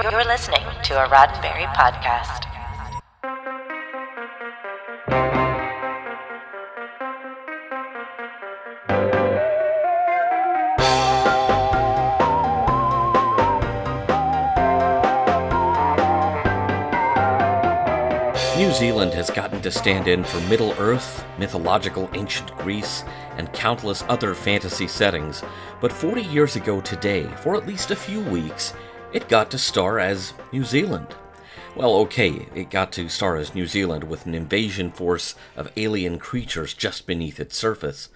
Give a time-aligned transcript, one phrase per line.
[0.00, 2.44] You're listening to a Roddenberry podcast.
[18.56, 23.02] New Zealand has gotten to stand in for Middle Earth, mythological ancient Greece,
[23.36, 25.42] and countless other fantasy settings,
[25.80, 28.74] but 40 years ago today, for at least a few weeks,
[29.12, 31.14] it got to star as New Zealand.
[31.74, 36.18] Well, okay, it got to star as New Zealand with an invasion force of alien
[36.18, 38.08] creatures just beneath its surface.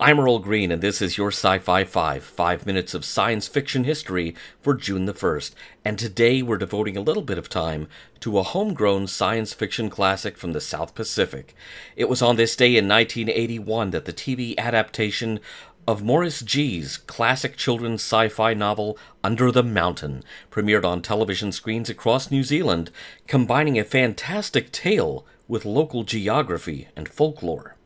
[0.00, 3.84] I'm Earl Green, and this is your Sci Fi 5, five minutes of science fiction
[3.84, 5.52] history for June the 1st.
[5.84, 7.86] And today we're devoting a little bit of time
[8.20, 11.54] to a homegrown science fiction classic from the South Pacific.
[11.94, 15.40] It was on this day in 1981 that the TV adaptation
[15.86, 21.90] of Maurice Gee's classic children's sci fi novel Under the Mountain premiered on television screens
[21.90, 22.90] across New Zealand,
[23.26, 27.76] combining a fantastic tale with local geography and folklore.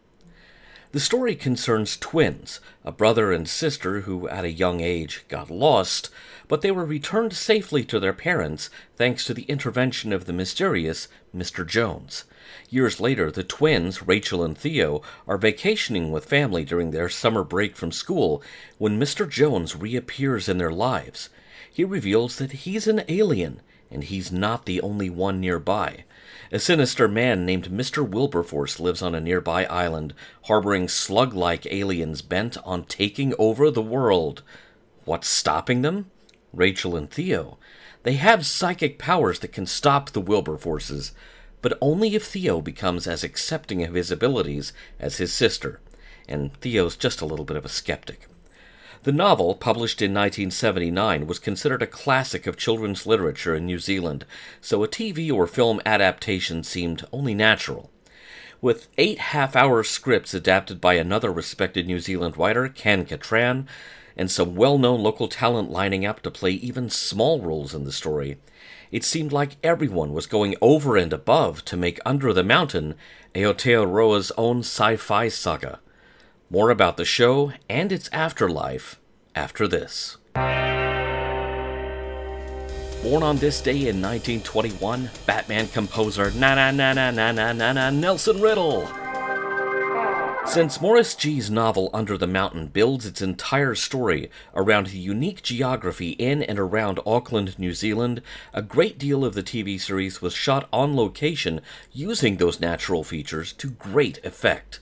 [0.99, 6.11] The story concerns twins, a brother and sister who, at a young age, got lost,
[6.49, 11.07] but they were returned safely to their parents thanks to the intervention of the mysterious
[11.33, 11.65] Mr.
[11.65, 12.25] Jones.
[12.69, 17.77] Years later, the twins, Rachel and Theo, are vacationing with family during their summer break
[17.77, 18.43] from school
[18.79, 19.29] when Mr.
[19.29, 21.29] Jones reappears in their lives.
[21.71, 26.05] He reveals that he's an alien, and he's not the only one nearby.
[26.51, 28.09] A sinister man named Mr.
[28.09, 33.83] Wilberforce lives on a nearby island, harboring slug like aliens bent on taking over the
[33.83, 34.43] world.
[35.05, 36.11] What's stopping them?
[36.53, 37.59] Rachel and Theo.
[38.03, 41.13] They have psychic powers that can stop the Wilberforces,
[41.61, 45.81] but only if Theo becomes as accepting of his abilities as his sister.
[46.29, 48.27] And Theo's just a little bit of a skeptic.
[49.05, 54.25] The novel, published in 1979, was considered a classic of children's literature in New Zealand,
[54.61, 57.91] so a TV or film adaptation seemed only natural.
[58.61, 63.69] With eight half hour scripts adapted by another respected New Zealand writer, Ken Catran,
[64.17, 67.93] and some well known local talent lining up to play even small roles in the
[67.93, 68.39] story,
[68.91, 72.97] it seemed like everyone was going over and above to make Under the Mountain
[73.35, 75.79] Aotearoa's own sci fi saga.
[76.51, 78.99] More about the show and its afterlife
[79.35, 80.17] after this.
[83.03, 87.73] Born on this day in 1921, Batman composer na na na na na na na
[87.73, 88.89] na Nelson Riddle.
[90.47, 96.13] Since Maurice Gee's novel Under the Mountain builds its entire story around the unique geography
[96.13, 98.23] in and around Auckland, New Zealand,
[98.55, 101.61] a great deal of the TV series was shot on location
[101.93, 104.81] using those natural features to great effect.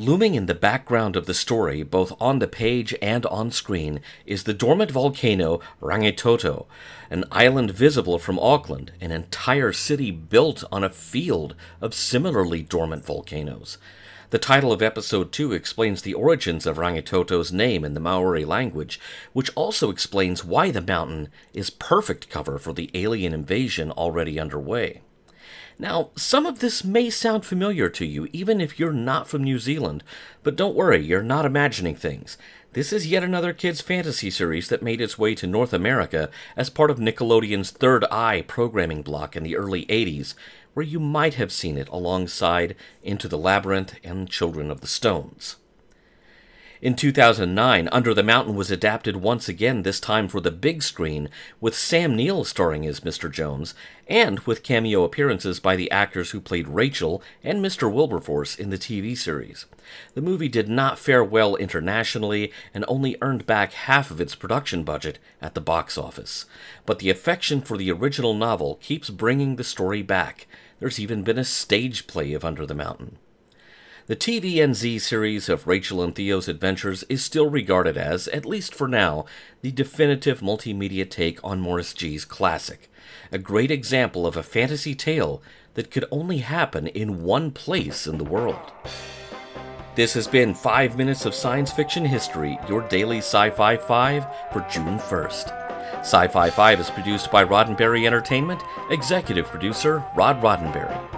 [0.00, 4.44] Looming in the background of the story, both on the page and on screen, is
[4.44, 6.66] the dormant volcano Rangitoto,
[7.10, 13.04] an island visible from Auckland, an entire city built on a field of similarly dormant
[13.04, 13.76] volcanoes.
[14.30, 19.00] The title of episode 2 explains the origins of Rangitoto's name in the Maori language,
[19.32, 25.00] which also explains why the mountain is perfect cover for the alien invasion already underway.
[25.80, 29.60] Now, some of this may sound familiar to you, even if you're not from New
[29.60, 30.02] Zealand,
[30.42, 32.36] but don't worry, you're not imagining things.
[32.72, 36.68] This is yet another kids' fantasy series that made its way to North America as
[36.68, 40.34] part of Nickelodeon's Third Eye programming block in the early 80s,
[40.74, 42.74] where you might have seen it alongside
[43.04, 45.56] Into the Labyrinth and Children of the Stones.
[46.80, 51.28] In 2009, Under the Mountain was adapted once again, this time for the big screen,
[51.60, 53.28] with Sam Neill starring as Mr.
[53.28, 53.74] Jones,
[54.06, 57.92] and with cameo appearances by the actors who played Rachel and Mr.
[57.92, 59.66] Wilberforce in the TV series.
[60.14, 64.84] The movie did not fare well internationally and only earned back half of its production
[64.84, 66.46] budget at the box office.
[66.86, 70.46] But the affection for the original novel keeps bringing the story back.
[70.78, 73.18] There's even been a stage play of Under the Mountain.
[74.08, 78.88] The TVNZ series of Rachel and Theo's adventures is still regarded as, at least for
[78.88, 79.26] now,
[79.60, 82.90] the definitive multimedia take on Maurice Gee's classic.
[83.30, 85.42] A great example of a fantasy tale
[85.74, 88.72] that could only happen in one place in the world.
[89.94, 94.66] This has been 5 Minutes of Science Fiction History, your daily Sci Fi 5 for
[94.70, 95.98] June 1st.
[95.98, 101.17] Sci Fi 5 is produced by Roddenberry Entertainment, executive producer Rod Roddenberry.